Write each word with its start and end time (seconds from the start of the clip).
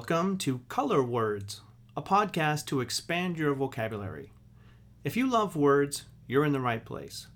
Welcome 0.00 0.38
to 0.38 0.62
Color 0.70 1.02
Words, 1.02 1.60
a 1.94 2.00
podcast 2.00 2.64
to 2.66 2.80
expand 2.80 3.36
your 3.36 3.52
vocabulary. 3.52 4.32
If 5.04 5.14
you 5.14 5.28
love 5.28 5.56
words, 5.56 6.06
you're 6.26 6.46
in 6.46 6.54
the 6.54 6.58
right 6.58 6.82
place. 6.82 7.26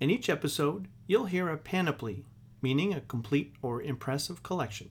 In 0.00 0.08
each 0.08 0.30
episode, 0.30 0.88
you'll 1.06 1.26
hear 1.26 1.50
a 1.50 1.58
panoply, 1.58 2.24
meaning 2.62 2.94
a 2.94 3.02
complete 3.02 3.52
or 3.60 3.82
impressive 3.82 4.42
collection 4.42 4.88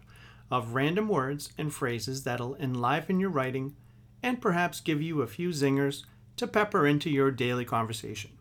of 0.52 0.76
random 0.76 1.08
words 1.08 1.52
and 1.58 1.74
phrases 1.74 2.26
that'll 2.26 2.56
enliven 2.58 3.20
your 3.20 3.32
writing 3.32 3.76
and 4.22 4.40
perhaps 4.40 4.80
give 4.80 5.02
you 5.02 5.24
a 5.24 5.28
few 5.28 5.50
zingers 5.50 6.04
to 6.38 6.46
pepper 6.46 6.86
into 6.86 7.10
your 7.10 7.32
daily 7.32 7.66
conversation. 7.66 8.38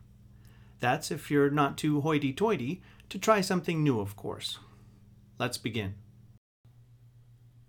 That's 0.79 1.09
if 1.09 1.31
you're 1.31 1.49
not 1.49 1.75
too 1.75 2.01
hoity 2.01 2.33
toity 2.33 2.83
to 3.09 3.17
try 3.17 3.41
something 3.41 3.83
new, 3.83 3.99
of 3.99 4.15
course. 4.15 4.59
Let's 5.39 5.57
begin 5.57 5.95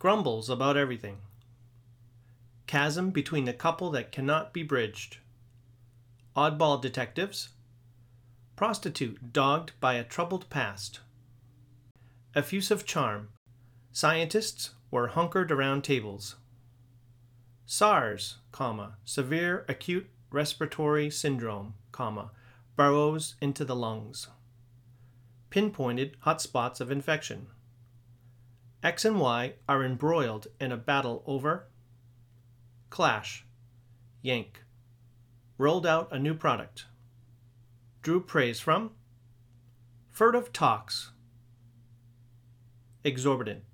grumbles 0.01 0.49
about 0.49 0.79
everything. 0.79 1.19
Chasm 2.67 3.11
between 3.11 3.45
the 3.45 3.53
couple 3.53 3.91
that 3.91 4.11
cannot 4.11 4.55
be 4.55 4.63
bridged. 4.63 5.19
Oddball 6.35 6.81
detectives. 6.81 7.51
Prostitute 8.57 9.35
dogged 9.35 9.73
by 9.79 9.95
a 9.95 10.05
troubled 10.05 10.49
past. 10.49 11.01
Effusive 12.35 12.87
charm. 12.87 13.29
Scientists 13.93 14.71
were 14.91 15.09
hunkered 15.09 15.53
around 15.53 15.85
tables. 15.85 16.37
SARS, 17.67 18.39
comma, 18.53 18.97
severe 19.05 19.67
acute 19.69 20.09
respiratory 20.31 21.11
syndrome, 21.11 21.75
comma, 21.93 22.31
burrows 22.75 23.35
into 23.43 23.67
the 23.67 23.77
lungs. 23.77 24.29
Pinpointed 25.51 26.17
hotspots 26.25 26.81
of 26.81 26.91
infection. 26.91 27.49
X 28.83 29.05
and 29.05 29.21
Y 29.21 29.55
are 29.69 29.85
embroiled 29.85 30.47
in 30.59 30.73
a 30.73 30.77
battle 30.77 31.23
over 31.27 31.67
Clash, 32.89 33.45
Yank, 34.23 34.63
rolled 35.59 35.87
out 35.87 36.09
a 36.11 36.19
new 36.19 36.35
product, 36.35 36.87
drew 38.01 38.21
praise 38.21 38.59
from 38.59 38.93
Furtive 40.09 40.53
talks, 40.53 41.13
exorbitant, 43.05 43.65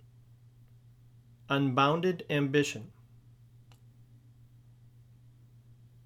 unbounded 1.48 2.24
ambition, 2.28 2.90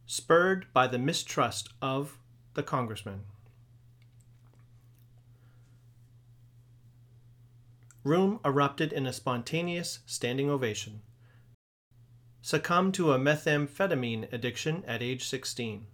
spurred 0.05 0.67
by 0.75 0.87
the 0.87 0.99
mistrust 0.99 1.71
of 1.81 2.19
the 2.53 2.63
congressman. 2.63 3.23
Room 8.03 8.41
erupted 8.47 8.95
in 8.95 9.07
a 9.07 9.13
spontaneous 9.13 9.99
standing 10.07 10.49
ovation. 10.49 11.03
Succumbed 12.41 12.95
to 12.95 13.13
a 13.13 13.19
methamphetamine 13.19 14.33
addiction 14.33 14.83
at 14.87 15.03
age 15.03 15.29
16. 15.29 15.87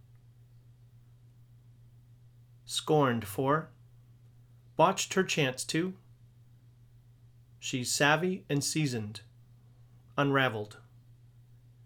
Scorned 2.65 3.27
for. 3.27 3.71
Botched 4.77 5.15
her 5.15 5.25
chance 5.25 5.65
to. 5.65 5.95
She's 7.59 7.91
savvy 7.91 8.45
and 8.49 8.63
seasoned. 8.63 9.23
Unraveled. 10.17 10.77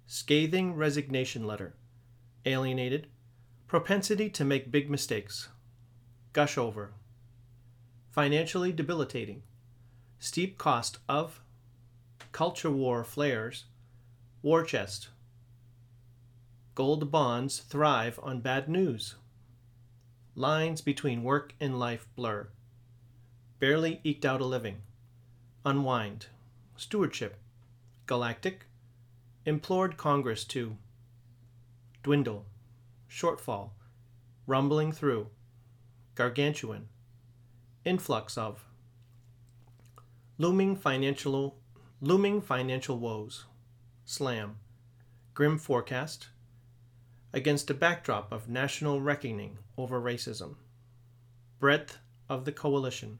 Scathing 0.06 0.74
resignation 0.74 1.46
letter. 1.46 1.76
Alienated. 2.44 3.06
Propensity 3.66 4.28
to 4.28 4.44
make 4.44 4.70
big 4.70 4.90
mistakes. 4.90 5.48
Gush 6.34 6.58
over. 6.58 6.92
Financially 8.10 8.72
debilitating 8.72 9.44
steep 10.22 10.58
cost 10.58 10.98
of 11.08 11.40
culture 12.30 12.70
war 12.70 13.02
flares, 13.02 13.64
war 14.42 14.62
chest. 14.62 15.08
Gold 16.74 17.10
bonds 17.10 17.60
thrive 17.60 18.20
on 18.22 18.40
bad 18.40 18.68
news. 18.68 19.16
Lines 20.34 20.82
between 20.82 21.22
work 21.22 21.54
and 21.58 21.78
life 21.78 22.06
blur. 22.14 22.48
Barely 23.58 24.00
eked 24.04 24.26
out 24.26 24.42
a 24.42 24.44
living. 24.44 24.82
Unwind. 25.64 26.26
Stewardship. 26.76 27.38
Galactic. 28.06 28.66
Implored 29.46 29.96
Congress 29.96 30.44
to. 30.44 30.76
Dwindle. 32.02 32.44
Shortfall. 33.10 33.70
Rumbling 34.46 34.92
through. 34.92 35.28
Gargantuan. 36.14 36.88
Influx 37.84 38.38
of 38.38 38.64
Looming 40.40 40.74
financial 40.74 41.58
looming 42.00 42.40
financial 42.40 42.98
woes. 42.98 43.44
Slam. 44.06 44.56
Grim 45.34 45.58
forecast 45.58 46.28
against 47.34 47.68
a 47.68 47.74
backdrop 47.74 48.32
of 48.32 48.48
national 48.48 49.02
reckoning 49.02 49.58
over 49.76 50.00
racism. 50.00 50.54
Breadth 51.58 51.98
of 52.26 52.46
the 52.46 52.52
coalition. 52.52 53.18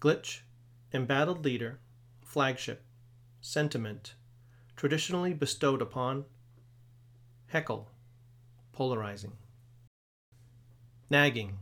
Glitch, 0.00 0.40
embattled 0.90 1.44
leader, 1.44 1.80
flagship, 2.24 2.82
sentiment, 3.42 4.14
traditionally 4.74 5.34
bestowed 5.34 5.82
upon, 5.82 6.24
heckle, 7.48 7.90
polarizing. 8.72 9.32
Nagging, 11.10 11.58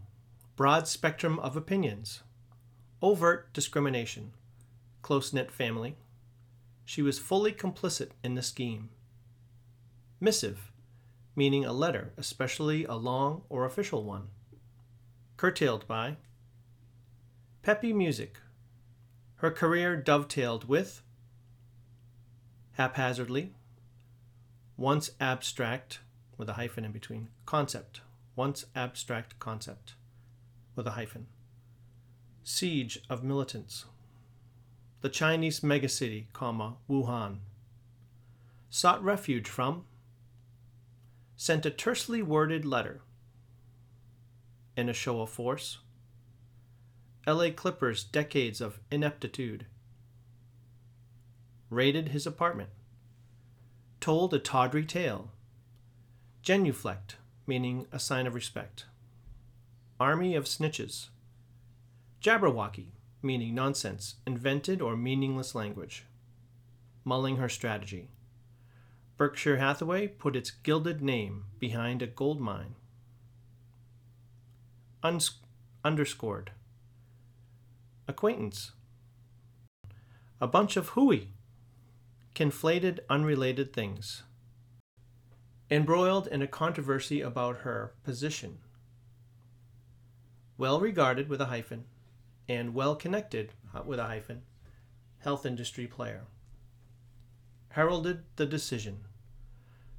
broad 0.54 0.87
spectrum 0.87 1.41
of 1.41 1.56
opinions, 1.56 2.22
overt 3.03 3.53
discrimination 3.53 4.31
close 5.04 5.34
knit 5.34 5.53
family. 5.53 5.97
She 6.87 7.03
was 7.03 7.19
fully 7.19 7.53
complicit 7.53 8.12
in 8.25 8.34
the 8.34 8.42
scheme. 8.42 8.88
Missive, 10.19 10.72
meaning 11.37 11.65
a 11.66 11.75
letter, 11.75 12.15
especially 12.16 12.87
a 12.87 12.94
long 12.94 13.43
or 13.50 13.66
official 13.66 14.03
one. 14.03 14.28
Curtailed 15.37 15.87
by 15.87 16.16
Peppy 17.62 17.93
music. 17.93 18.38
Her 19.37 19.50
career 19.50 19.94
dovetailed 19.94 20.64
with 20.64 21.03
haphazardly, 22.72 23.53
once 24.78 25.10
abstract, 25.20 26.00
with 26.38 26.48
a 26.48 26.54
hyphen 26.54 26.84
in 26.84 26.93
between, 26.93 27.28
concept, 27.44 28.00
once 28.37 28.64
abstract 28.75 29.38
concept, 29.38 29.97
with 30.75 30.87
a 30.87 30.93
hyphen, 30.93 31.26
siege 32.43 33.00
of 33.10 33.22
militants, 33.22 33.84
the 35.04 35.10
Chinese 35.10 35.60
megacity, 35.60 36.25
comma, 36.32 36.76
Wuhan. 36.88 37.41
Sought 38.70 39.04
refuge 39.04 39.47
from, 39.47 39.84
sent 41.37 41.66
a 41.66 41.70
tersely 41.70 42.22
worded 42.22 42.65
letter. 42.65 43.03
In 44.78 44.88
a 44.88 44.94
show 44.94 45.20
of 45.20 45.28
force, 45.28 45.81
LA 47.26 47.50
Clippers' 47.50 48.03
decades 48.03 48.62
of 48.62 48.81
ineptitude. 48.91 49.66
Raided 51.69 52.09
his 52.09 52.26
apartment. 52.26 52.70
Told 54.00 54.32
a 54.32 54.38
tawdry 54.38 54.87
tale. 54.87 55.32
Genuflect, 56.41 57.16
meaning 57.47 57.87
a 57.93 57.98
sign 57.98 58.26
of 58.26 58.34
respect. 58.34 58.87
Army 60.00 60.34
of 60.34 60.47
snitches. 60.47 61.09
Jabberwocky, 62.22 62.94
meaning 63.24 63.54
nonsense, 63.54 64.16
invented 64.26 64.82
or 64.82 64.96
meaningless 64.96 65.54
language. 65.54 66.04
Mulling 67.04 67.36
her 67.38 67.48
strategy. 67.48 68.10
Berkshire 69.16 69.56
Hathaway 69.56 70.06
put 70.06 70.36
its 70.36 70.50
gilded 70.50 71.00
name 71.00 71.44
behind 71.58 72.02
a 72.02 72.06
gold 72.06 72.40
mine. 72.40 72.74
Uns- 75.02 75.40
underscored. 75.84 76.52
Acquaintance. 78.06 78.72
A 80.40 80.46
bunch 80.46 80.76
of 80.76 80.90
hooey. 80.90 81.28
Conflated, 82.34 82.99
unrelated 83.08 83.72
things. 83.72 84.25
Embroiled 85.70 86.26
in 86.26 86.43
a 86.43 86.46
controversy 86.46 87.20
about 87.20 87.58
her 87.58 87.94
position. 88.02 88.58
Well 90.58 90.81
regarded 90.81 91.28
with 91.28 91.40
a 91.40 91.46
hyphen 91.46 91.84
and 92.49 92.75
well 92.75 92.94
connected, 92.94 93.52
uh, 93.75 93.82
with 93.85 93.99
a 93.99 94.05
hyphen, 94.05 94.43
health 95.19 95.46
industry 95.46 95.87
player. 95.87 96.23
Heralded 97.70 98.23
the 98.37 98.46
decision. 98.46 99.05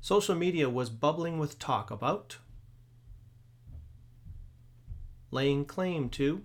Social 0.02 0.36
media 0.36 0.70
was 0.70 0.90
bubbling 0.90 1.40
with 1.40 1.60
talk 1.60 1.90
about 1.90 2.38
laying 5.32 5.66
claim 5.66 6.10
to 6.10 6.44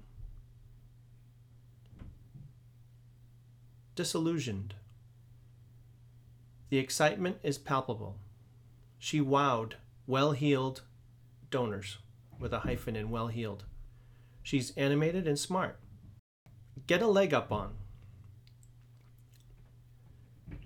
disillusioned. 3.94 4.74
The 6.70 6.78
excitement 6.78 7.38
is 7.42 7.58
palpable. 7.58 8.16
She 8.98 9.20
wowed 9.20 9.74
well 10.06 10.32
heeled 10.32 10.82
donors 11.50 11.98
with 12.38 12.52
a 12.52 12.60
hyphen 12.60 12.96
in 12.96 13.10
well 13.10 13.28
heeled. 13.28 13.64
She's 14.42 14.70
animated 14.76 15.26
and 15.26 15.38
smart 15.38 15.79
get 16.86 17.02
a 17.02 17.06
leg 17.06 17.32
up 17.34 17.50
on. 17.52 17.74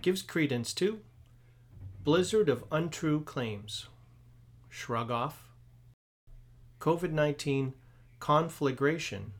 gives 0.02 0.20
credence 0.20 0.74
to 0.74 1.00
blizzard 2.02 2.50
of 2.50 2.64
untrue 2.70 3.22
claims. 3.22 3.86
Shrug 4.68 5.10
off. 5.10 5.48
COVID 6.78 7.10
19 7.12 7.72
conflagration 8.20 9.32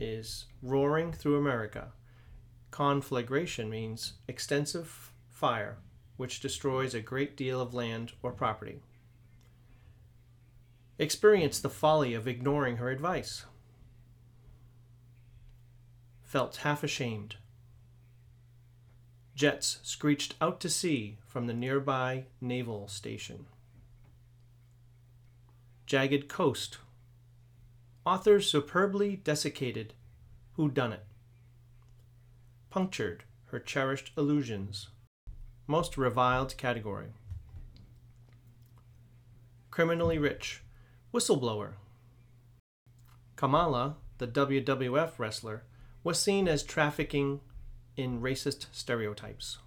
is 0.00 0.46
roaring 0.62 1.12
through 1.12 1.38
America. 1.38 1.92
Conflagration 2.72 3.70
means 3.70 4.14
extensive 4.26 5.12
fire 5.28 5.76
which 6.16 6.40
destroys 6.40 6.92
a 6.92 7.00
great 7.00 7.36
deal 7.36 7.60
of 7.60 7.72
land 7.72 8.12
or 8.22 8.32
property. 8.32 8.80
Experience 10.98 11.60
the 11.60 11.70
folly 11.70 12.12
of 12.12 12.28
ignoring 12.28 12.76
her 12.76 12.90
advice. 12.90 13.46
Felt 16.30 16.58
half 16.58 16.84
ashamed. 16.84 17.34
Jets 19.34 19.80
screeched 19.82 20.36
out 20.40 20.60
to 20.60 20.68
sea 20.68 21.18
from 21.26 21.48
the 21.48 21.52
nearby 21.52 22.26
naval 22.40 22.86
station. 22.86 23.46
Jagged 25.86 26.28
coast. 26.28 26.78
Author 28.06 28.40
superbly 28.40 29.16
desiccated. 29.16 29.92
Who 30.52 30.70
done 30.70 30.92
it? 30.92 31.04
Punctured 32.70 33.24
her 33.46 33.58
cherished 33.58 34.12
illusions. 34.16 34.90
Most 35.66 35.96
reviled 35.96 36.56
category. 36.56 37.08
Criminally 39.72 40.18
rich. 40.18 40.62
Whistleblower. 41.12 41.72
Kamala, 43.34 43.96
the 44.18 44.28
WWF 44.28 45.18
wrestler, 45.18 45.64
was 46.02 46.20
seen 46.20 46.48
as 46.48 46.62
trafficking 46.62 47.40
in 47.96 48.20
racist 48.20 48.66
stereotypes. 48.72 49.58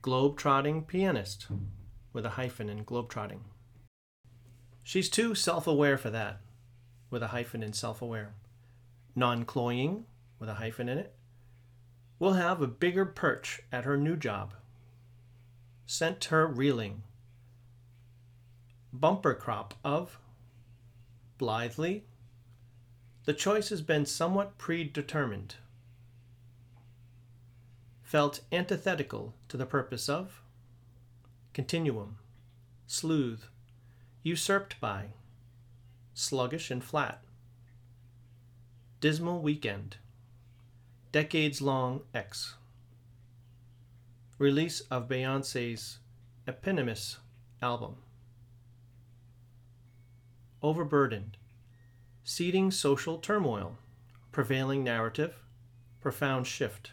Globe-trotting 0.00 0.82
pianist, 0.82 1.46
with 2.12 2.26
a 2.26 2.30
hyphen 2.30 2.68
in 2.68 2.82
globe-trotting. 2.84 3.44
She's 4.82 5.08
too 5.08 5.34
self 5.34 5.66
aware 5.66 5.96
for 5.96 6.10
that, 6.10 6.40
with 7.10 7.22
a 7.22 7.28
hyphen 7.28 7.62
in 7.62 7.72
self 7.72 8.02
aware. 8.02 8.34
Non 9.14 9.44
cloying, 9.44 10.06
with 10.38 10.48
a 10.48 10.54
hyphen 10.54 10.88
in 10.88 10.98
it, 10.98 11.14
will 12.18 12.32
have 12.32 12.60
a 12.62 12.66
bigger 12.66 13.04
perch 13.04 13.62
at 13.70 13.84
her 13.84 13.96
new 13.96 14.16
job. 14.16 14.54
Sent 15.86 16.24
her 16.26 16.46
reeling. 16.46 17.02
Bumper 18.92 19.34
crop 19.34 19.74
of 19.84 20.18
blithely. 21.38 22.04
The 23.24 23.34
choice 23.34 23.68
has 23.68 23.82
been 23.82 24.04
somewhat 24.04 24.58
predetermined. 24.58 25.54
Felt 28.02 28.40
antithetical 28.50 29.34
to 29.48 29.56
the 29.56 29.66
purpose 29.66 30.08
of 30.08 30.42
continuum, 31.54 32.18
sleuth, 32.86 33.48
usurped 34.22 34.80
by, 34.80 35.12
sluggish 36.14 36.70
and 36.70 36.82
flat. 36.82 37.22
Dismal 39.00 39.40
weekend, 39.40 39.98
decades 41.12 41.62
long 41.62 42.00
X. 42.12 42.56
Release 44.38 44.80
of 44.90 45.08
Beyonce's 45.08 45.98
eponymous 46.48 47.18
album. 47.60 47.96
Overburdened, 50.60 51.36
seeding 52.24 52.70
social 52.70 53.18
turmoil, 53.18 53.78
prevailing 54.30 54.84
narrative, 54.84 55.34
profound 56.00 56.46
shift, 56.46 56.92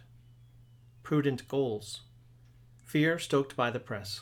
prudent 1.04 1.48
goals, 1.48 2.02
fear 2.84 3.20
stoked 3.20 3.56
by 3.56 3.70
the 3.70 3.80
press, 3.80 4.22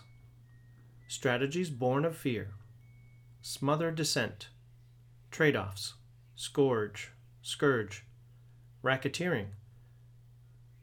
strategies 1.08 1.70
born 1.70 2.04
of 2.04 2.16
fear. 2.16 2.52
Smother 3.42 3.92
dissent, 3.92 4.50
trade 5.32 5.56
offs, 5.56 5.94
scourge, 6.36 7.12
scourge, 7.42 8.06
racketeering. 8.84 9.48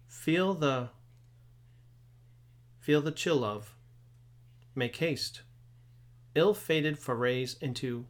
Feel 0.08 0.54
the 0.54 0.88
feel 2.80 3.02
the 3.02 3.12
chill 3.12 3.44
of. 3.44 3.74
Make 4.74 4.96
haste, 4.96 5.42
ill-fated 6.34 6.98
forays 6.98 7.56
into 7.60 8.06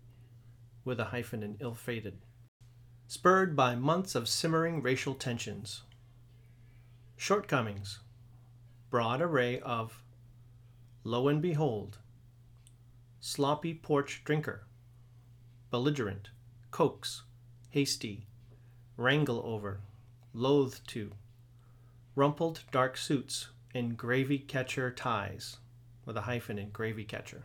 with 0.84 1.00
a 1.00 1.04
hyphen 1.04 1.42
in 1.42 1.56
ill-fated, 1.60 2.18
spurred 3.06 3.56
by 3.56 3.74
months 3.74 4.14
of 4.14 4.28
simmering 4.28 4.82
racial 4.82 5.14
tensions. 5.14 5.82
Shortcomings, 7.16 8.00
broad 8.90 9.20
array 9.22 9.60
of 9.60 10.02
lo 11.04 11.28
and 11.28 11.40
behold, 11.40 11.98
sloppy 13.20 13.74
porch 13.74 14.22
drinker, 14.24 14.66
belligerent, 15.70 16.30
coax, 16.70 17.22
hasty, 17.70 18.26
wrangle 18.96 19.42
over, 19.44 19.80
loath 20.32 20.86
to, 20.86 21.12
rumpled 22.14 22.62
dark 22.70 22.96
suits 22.96 23.48
and 23.74 23.96
gravy 23.96 24.38
catcher 24.38 24.90
ties, 24.90 25.56
with 26.04 26.16
a 26.16 26.22
hyphen 26.22 26.58
in 26.58 26.70
gravy 26.70 27.04
catcher. 27.04 27.44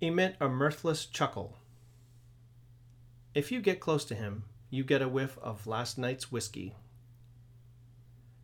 Emit 0.00 0.36
a 0.40 0.48
mirthless 0.48 1.06
chuckle. 1.06 1.56
If 3.34 3.50
you 3.50 3.60
get 3.60 3.80
close 3.80 4.04
to 4.06 4.14
him, 4.14 4.44
you 4.70 4.84
get 4.84 5.02
a 5.02 5.08
whiff 5.08 5.38
of 5.42 5.66
last 5.66 5.98
night's 5.98 6.30
whiskey. 6.30 6.74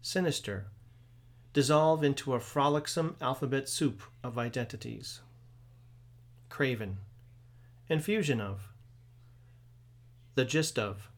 Sinister. 0.03 0.67
Dissolve 1.53 2.03
into 2.03 2.35
a 2.35 2.41
frolicsome 2.41 3.17
alphabet 3.21 3.69
soup 3.69 4.03
of 4.23 4.37
identities 4.37 5.21
craven. 6.55 6.99
Infusion 7.89 8.41
of. 8.41 8.69
The 10.37 10.45
gist 10.45 10.79
of. 10.79 11.11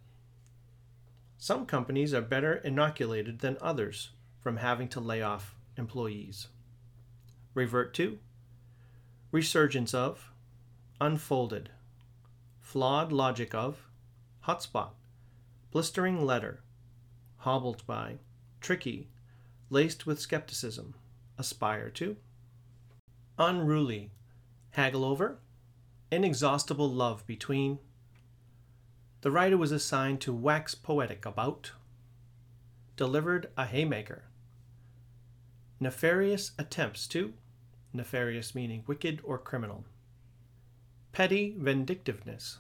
Some 1.37 1.67
companies 1.67 2.15
are 2.15 2.23
better 2.23 2.55
inoculated 2.55 3.41
than 3.41 3.59
others 3.61 4.13
from 4.41 4.57
having 4.57 4.89
to 4.89 4.99
lay 4.99 5.21
off 5.21 5.55
employees. 5.77 6.47
Revert 7.53 7.93
to. 7.97 8.19
Resurgence 9.37 9.93
of. 9.93 10.33
Unfolded. 10.99 11.69
Flawed 12.59 13.13
logic 13.13 13.55
of. 13.55 13.83
Hotspot. 14.47 14.93
Blistering 15.71 16.25
letter. 16.25 16.63
Hobbled 17.41 17.87
by. 17.87 18.21
Tricky. 18.63 19.11
Laced 19.69 20.07
with 20.07 20.23
skepticism. 20.23 20.95
Aspire 21.37 21.91
to. 21.91 22.17
Unruly 23.39 24.11
haggle 24.71 25.05
over, 25.05 25.37
inexhaustible 26.11 26.89
love 26.89 27.27
between. 27.27 27.79
The 29.21 29.31
writer 29.31 29.59
was 29.59 29.71
assigned 29.71 30.23
to 30.23 30.33
wax 30.33 30.75
poetic 30.75 31.27
about, 31.27 31.73
delivered 32.97 33.51
a 33.55 33.67
haymaker. 33.67 34.25
Nefarious 35.79 36.53
attempts 36.59 37.07
to, 37.09 37.35
nefarious 37.97 38.55
meaning 38.55 38.85
wicked 38.87 39.21
or 39.25 39.39
criminal. 39.39 39.85
Petty 41.13 41.55
vindictiveness. 41.59 42.59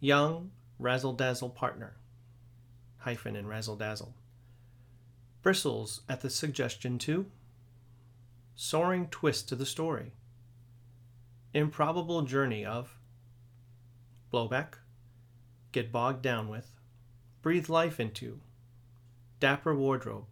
Young 0.00 0.50
razzle 0.78 1.14
dazzle 1.14 1.50
partner, 1.50 1.96
hyphen 2.98 3.34
in 3.34 3.46
razzle 3.46 3.76
dazzle. 3.76 4.14
Bristles 5.42 6.02
at 6.08 6.20
the 6.20 6.30
suggestion 6.30 6.98
to, 6.98 7.26
soaring 8.54 9.08
twist 9.08 9.48
to 9.48 9.56
the 9.56 9.66
story. 9.66 10.12
Improbable 11.54 12.22
journey 12.22 12.64
of. 12.64 12.98
Blowback, 14.32 14.74
get 15.72 15.90
bogged 15.90 16.22
down 16.22 16.48
with, 16.48 16.74
breathe 17.40 17.68
life 17.68 17.98
into, 17.98 18.40
dapper 19.40 19.74
wardrobe, 19.74 20.26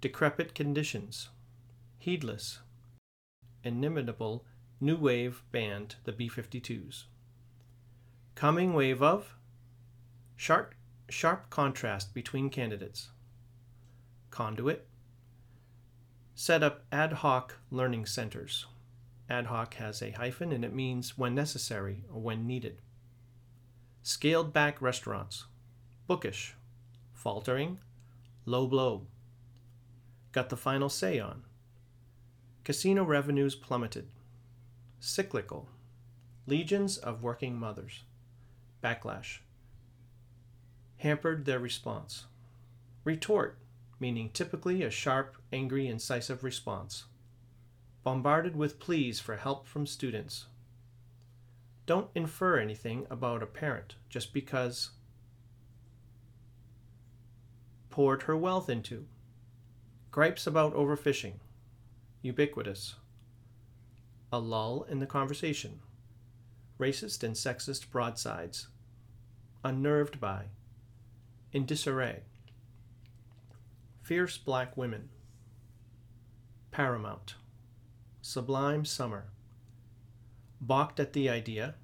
decrepit 0.00 0.54
conditions, 0.54 1.30
heedless, 1.98 2.60
inimitable 3.68 4.44
new 4.80 4.96
wave 4.96 5.42
band, 5.52 5.96
the 6.04 6.12
B 6.12 6.28
52s. 6.28 7.04
Coming 8.34 8.72
wave 8.72 9.02
of 9.02 9.36
sharp, 10.36 10.74
sharp 11.08 11.50
contrast 11.50 12.14
between 12.14 12.50
candidates, 12.50 13.10
conduit, 14.30 14.86
set 16.34 16.62
up 16.62 16.84
ad 16.90 17.12
hoc 17.14 17.58
learning 17.70 18.06
centers. 18.06 18.66
Ad 19.28 19.46
hoc 19.46 19.74
has 19.74 20.00
a 20.00 20.12
hyphen 20.12 20.52
and 20.52 20.64
it 20.64 20.72
means 20.72 21.18
when 21.18 21.34
necessary 21.34 22.04
or 22.12 22.20
when 22.20 22.46
needed. 22.46 22.80
Scaled 24.02 24.52
back 24.52 24.80
restaurants. 24.80 25.44
Bookish. 26.06 26.54
Faltering. 27.12 27.78
Low 28.46 28.66
blow. 28.66 29.06
Got 30.32 30.48
the 30.48 30.56
final 30.56 30.88
say 30.88 31.18
on. 31.18 31.42
Casino 32.68 33.02
revenues 33.02 33.54
plummeted. 33.54 34.08
Cyclical. 35.00 35.70
Legions 36.46 36.98
of 36.98 37.22
working 37.22 37.58
mothers. 37.58 38.02
Backlash. 38.84 39.38
Hampered 40.98 41.46
their 41.46 41.58
response. 41.58 42.26
Retort, 43.04 43.56
meaning 43.98 44.28
typically 44.28 44.82
a 44.82 44.90
sharp, 44.90 45.38
angry, 45.50 45.86
incisive 45.86 46.44
response. 46.44 47.06
Bombarded 48.04 48.54
with 48.54 48.78
pleas 48.78 49.18
for 49.18 49.36
help 49.36 49.66
from 49.66 49.86
students. 49.86 50.44
Don't 51.86 52.10
infer 52.14 52.58
anything 52.58 53.06
about 53.08 53.42
a 53.42 53.46
parent 53.46 53.94
just 54.10 54.34
because 54.34 54.90
poured 57.88 58.24
her 58.24 58.36
wealth 58.36 58.68
into. 58.68 59.06
Gripes 60.10 60.46
about 60.46 60.74
overfishing. 60.74 61.36
Ubiquitous. 62.22 62.96
A 64.32 64.40
lull 64.40 64.84
in 64.88 64.98
the 64.98 65.06
conversation. 65.06 65.78
Racist 66.78 67.22
and 67.22 67.36
sexist 67.36 67.90
broadsides. 67.90 68.66
Unnerved 69.64 70.20
by. 70.20 70.46
In 71.52 71.64
disarray. 71.64 72.22
Fierce 74.02 74.36
black 74.36 74.76
women. 74.76 75.10
Paramount. 76.72 77.36
Sublime 78.20 78.84
summer. 78.84 79.26
Balked 80.60 80.98
at 80.98 81.12
the 81.12 81.30
idea. 81.30 81.76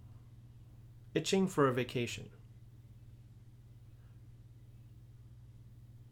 Itching 1.15 1.47
for 1.47 1.69
a 1.69 1.73
vacation. 1.73 2.31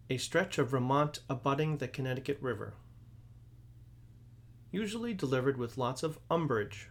A 0.09 0.17
stretch 0.17 0.59
of 0.59 0.71
Vermont 0.71 1.21
abutting 1.29 1.79
the 1.79 1.89
Connecticut 1.89 2.39
River. 2.41 2.75
Usually 4.73 5.13
delivered 5.13 5.59
with 5.59 5.77
lots 5.77 6.03
of 6.03 6.19
umbrage. 6.31 6.89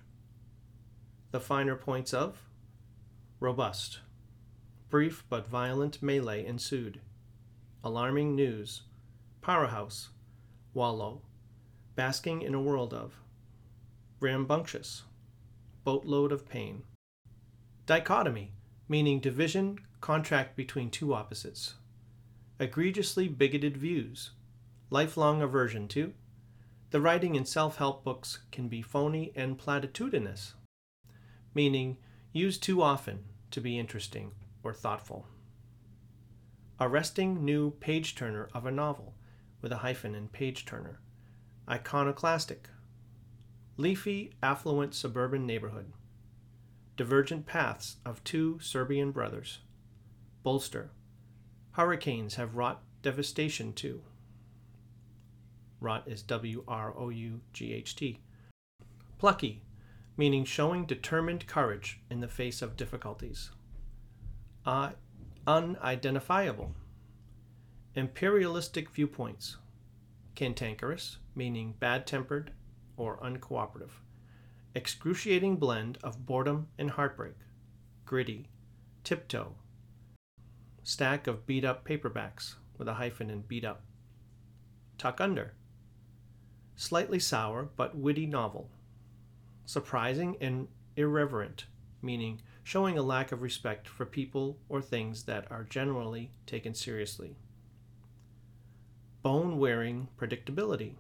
The 1.32 1.40
finer 1.40 1.76
points 1.76 2.14
of 2.14 2.44
robust. 3.40 4.02
Brief 4.90 5.26
but 5.30 5.48
violent 5.48 6.02
melee 6.04 6.46
ensued. 6.46 7.02
Alarming 7.84 8.36
news. 8.36 8.84
Powerhouse. 9.42 10.10
Wallow. 10.76 11.24
Basking 11.96 12.44
in 12.44 12.54
a 12.54 12.62
world 12.62 12.94
of. 12.94 13.16
Rambunctious. 14.20 15.02
Boatload 15.84 16.32
of 16.32 16.48
pain. 16.48 16.84
Dichotomy, 17.88 18.54
meaning 18.88 19.20
division, 19.20 19.80
contract 20.02 20.56
between 20.56 20.92
two 20.92 21.16
opposites. 21.16 21.74
Egregiously 22.60 23.28
bigoted 23.28 23.76
views. 23.76 24.32
Lifelong 24.92 25.42
aversion 25.42 25.88
to. 25.88 26.14
The 26.92 27.00
writing 27.00 27.36
in 27.36 27.46
self 27.46 27.78
help 27.78 28.04
books 28.04 28.40
can 28.52 28.68
be 28.68 28.82
phony 28.82 29.32
and 29.34 29.58
platitudinous, 29.58 30.56
meaning 31.54 31.98
used 32.34 32.62
too 32.62 32.82
often 32.82 33.24
to 33.52 33.62
be 33.62 33.80
interesting 33.80 34.34
or 34.62 34.74
thoughtful. 34.74 35.26
Arresting 36.82 37.46
new 37.46 37.72
page 37.72 38.14
turner 38.14 38.50
of 38.54 38.66
a 38.66 38.72
novel, 38.72 39.16
with 39.62 39.72
a 39.72 39.78
hyphen 39.78 40.16
in 40.16 40.28
page 40.28 40.66
turner. 40.66 41.00
Iconoclastic. 41.70 42.68
Leafy, 43.78 44.34
affluent 44.44 44.94
suburban 44.94 45.46
neighborhood. 45.46 45.94
Divergent 46.98 47.46
paths 47.46 47.98
of 48.06 48.22
two 48.26 48.60
Serbian 48.60 49.12
brothers. 49.12 49.60
Bolster. 50.44 50.92
Hurricanes 51.72 52.36
have 52.36 52.58
wrought 52.58 52.84
devastation 53.02 53.72
too. 53.72 54.02
Wrought 55.82 56.08
is 56.08 56.22
W 56.22 56.64
R 56.68 56.94
O 56.96 57.10
U 57.10 57.42
G 57.54 57.74
H 57.74 57.96
T. 57.96 58.20
Plucky, 59.18 59.64
meaning 60.16 60.46
showing 60.46 60.86
determined 60.86 61.48
courage 61.48 62.00
in 62.10 62.22
the 62.22 62.28
face 62.28 62.62
of 62.62 62.78
difficulties. 62.78 63.50
Uh, 64.66 64.92
unidentifiable. 65.48 66.76
Imperialistic 67.96 68.92
viewpoints. 68.92 69.58
Cantankerous, 70.36 71.18
meaning 71.36 71.74
bad 71.80 72.06
tempered 72.06 72.52
or 72.96 73.18
uncooperative. 73.18 73.92
Excruciating 74.76 75.58
blend 75.58 75.98
of 76.04 76.26
boredom 76.26 76.68
and 76.78 76.92
heartbreak. 76.92 77.36
Gritty. 78.06 78.50
Tiptoe. 79.04 79.56
Stack 80.84 81.26
of 81.26 81.48
beat 81.48 81.66
up 81.66 81.88
paperbacks 81.88 82.56
with 82.78 82.88
a 82.88 82.94
hyphen 82.94 83.32
in 83.32 83.42
beat 83.42 83.66
up. 83.66 83.84
Tuck 84.98 85.20
under. 85.20 85.54
Slightly 86.82 87.20
sour 87.20 87.70
but 87.78 87.96
witty 87.96 88.26
novel. 88.26 88.68
Surprising 89.68 90.36
and 90.42 90.68
irreverent, 90.96 91.66
meaning 92.02 92.42
showing 92.64 92.98
a 92.98 93.04
lack 93.04 93.32
of 93.32 93.44
respect 93.44 93.88
for 93.88 94.04
people 94.04 94.58
or 94.68 94.82
things 94.82 95.26
that 95.26 95.46
are 95.52 95.64
generally 95.64 96.32
taken 96.48 96.74
seriously. 96.74 97.36
Bone 99.22 99.60
wearing 99.60 100.08
predictability, 100.18 100.96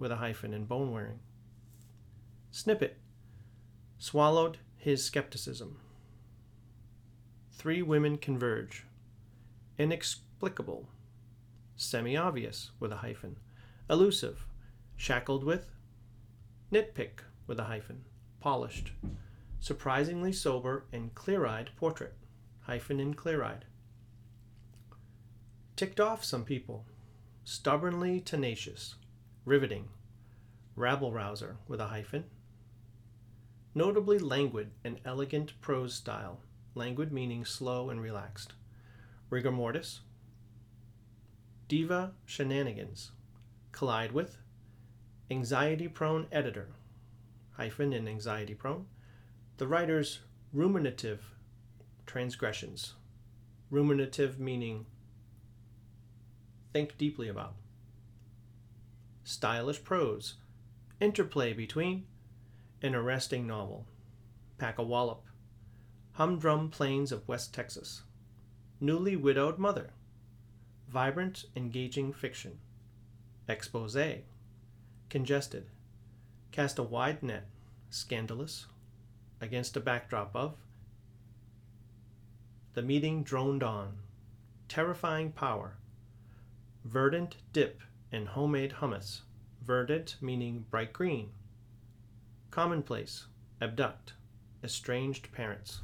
with 0.00 0.10
a 0.10 0.16
hyphen 0.16 0.52
in 0.52 0.64
bone 0.64 0.90
wearing. 0.90 1.20
Snippet, 2.50 2.98
swallowed 3.98 4.58
his 4.76 5.04
skepticism. 5.04 5.78
Three 7.52 7.82
women 7.82 8.18
converge. 8.18 8.84
Inexplicable, 9.78 10.88
semi 11.76 12.16
obvious, 12.16 12.72
with 12.80 12.90
a 12.90 12.96
hyphen. 12.96 13.36
Elusive, 13.90 14.46
shackled 14.96 15.44
with. 15.44 15.68
Nitpick, 16.72 17.24
with 17.46 17.58
a 17.58 17.64
hyphen. 17.64 18.04
Polished 18.40 18.92
surprisingly 19.60 20.32
sober 20.32 20.86
and 20.90 21.14
clear 21.14 21.46
eyed 21.46 21.70
portrait, 21.76 22.14
hyphen 22.60 22.98
in 22.98 23.14
clear 23.14 23.44
eyed. 23.44 23.66
Ticked 25.76 26.00
off 26.00 26.24
some 26.24 26.44
people, 26.44 26.86
stubbornly 27.44 28.20
tenacious, 28.20 28.96
riveting, 29.44 29.88
rabble 30.74 31.12
rouser 31.12 31.56
with 31.68 31.80
a 31.80 31.88
hyphen. 31.88 32.24
Notably 33.74 34.18
languid 34.18 34.70
and 34.82 34.98
elegant 35.04 35.60
prose 35.60 35.94
style, 35.94 36.40
languid 36.74 37.12
meaning 37.12 37.44
slow 37.44 37.90
and 37.90 38.00
relaxed. 38.00 38.54
Rigor 39.28 39.52
mortis. 39.52 40.00
Diva 41.68 42.12
shenanigans, 42.24 43.12
collide 43.72 44.12
with. 44.12 44.36
Anxiety 45.30 45.88
prone 45.88 46.26
editor, 46.32 46.68
hyphen 47.52 47.92
in 47.92 48.08
anxiety 48.08 48.54
prone 48.54 48.86
the 49.60 49.68
writer's 49.68 50.20
ruminative 50.54 51.18
transgressions. 52.06 52.94
Ruminative 53.70 54.38
meaning 54.38 54.86
think 56.72 56.96
deeply 56.96 57.28
about. 57.28 57.56
Stylish 59.22 59.84
prose, 59.84 60.36
interplay 60.98 61.52
between 61.52 62.06
an 62.80 62.94
arresting 62.94 63.46
novel. 63.46 63.86
Pack 64.56 64.78
a 64.78 64.82
wallop. 64.82 65.24
Humdrum 66.12 66.70
plains 66.70 67.12
of 67.12 67.28
West 67.28 67.52
Texas. 67.52 68.02
Newly 68.80 69.14
widowed 69.14 69.58
mother. 69.58 69.90
Vibrant, 70.88 71.44
engaging 71.54 72.14
fiction. 72.14 72.60
Expose. 73.50 74.22
Congested. 75.08 75.66
Cast 76.52 76.78
a 76.78 76.82
wide 76.82 77.22
net. 77.22 77.46
Scandalous, 77.90 78.66
against 79.40 79.76
a 79.76 79.80
backdrop 79.80 80.30
of 80.36 80.54
the 82.74 82.82
meeting 82.82 83.24
droned 83.24 83.64
on, 83.64 83.98
terrifying 84.68 85.32
power, 85.32 85.74
verdant 86.84 87.36
dip 87.52 87.80
in 88.12 88.26
homemade 88.26 88.74
hummus, 88.80 89.22
verdant 89.60 90.14
meaning 90.20 90.64
bright 90.70 90.92
green, 90.92 91.30
commonplace, 92.52 93.26
abduct, 93.60 94.12
estranged 94.62 95.32
parents. 95.32 95.80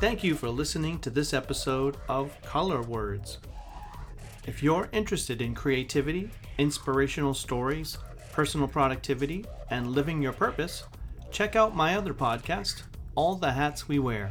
Thank 0.00 0.22
you 0.22 0.36
for 0.36 0.48
listening 0.48 1.00
to 1.00 1.10
this 1.10 1.34
episode 1.34 1.96
of 2.08 2.40
Color 2.42 2.82
Words. 2.82 3.38
If 4.46 4.62
you're 4.62 4.88
interested 4.92 5.42
in 5.42 5.56
creativity, 5.56 6.30
inspirational 6.56 7.34
stories, 7.34 7.98
personal 8.32 8.68
productivity, 8.68 9.44
and 9.70 9.88
living 9.88 10.22
your 10.22 10.32
purpose, 10.32 10.84
check 11.32 11.56
out 11.56 11.74
my 11.74 11.96
other 11.96 12.14
podcast, 12.14 12.82
All 13.16 13.34
the 13.34 13.50
Hats 13.50 13.88
We 13.88 13.98
Wear. 13.98 14.30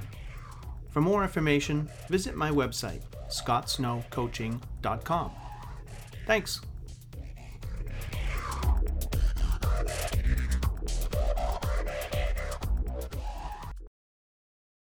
For 0.90 1.02
more 1.02 1.22
information, 1.22 1.90
visit 2.08 2.38
my 2.38 2.50
website, 2.50 3.02
scottsnowcoaching.com. 3.30 5.32
Thanks. 6.26 6.62